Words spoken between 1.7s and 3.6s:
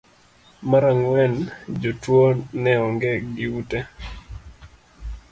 jotuwo ne onge gi